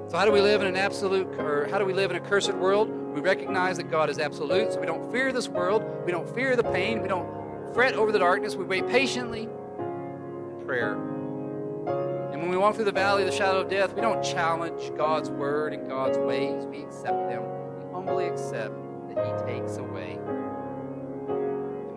So, 0.09 0.16
how 0.16 0.25
do 0.25 0.33
we 0.33 0.40
live 0.40 0.62
in 0.62 0.66
an 0.66 0.77
absolute, 0.77 1.27
or 1.38 1.69
how 1.71 1.79
do 1.79 1.85
we 1.85 1.93
live 1.93 2.11
in 2.11 2.16
a 2.16 2.21
cursed 2.21 2.55
world? 2.55 2.88
We 2.88 3.21
recognize 3.21 3.77
that 3.77 3.90
God 3.90 4.09
is 4.09 4.19
absolute, 4.19 4.73
so 4.73 4.81
we 4.81 4.87
don't 4.87 5.12
fear 5.12 5.31
this 5.31 5.47
world. 5.47 5.85
We 6.07 6.11
don't 6.11 6.27
fear 6.35 6.57
the 6.57 6.62
pain. 6.62 7.03
We 7.03 7.09
don't 7.09 7.29
fret 7.75 7.93
over 7.97 8.12
the 8.12 8.19
darkness. 8.19 8.57
We 8.57 8.64
wait 8.64 8.88
patiently 8.88 9.43
in 9.43 10.62
prayer. 10.64 10.95
And 10.95 12.40
when 12.40 12.49
we 12.49 12.57
walk 12.57 12.77
through 12.77 12.87
the 12.87 12.93
valley 12.93 13.25
of 13.25 13.31
the 13.31 13.37
shadow 13.37 13.61
of 13.61 13.69
death, 13.69 13.93
we 13.93 14.01
don't 14.01 14.25
challenge 14.25 14.97
God's 14.97 15.29
word 15.29 15.75
and 15.75 15.87
God's 15.87 16.16
ways. 16.16 16.64
We 16.64 16.85
accept 16.85 17.29
them. 17.29 17.43
We 17.77 17.93
humbly 17.93 18.29
accept 18.29 18.73
that 19.14 19.23
He 19.23 19.53
takes 19.53 19.77
away 19.77 20.19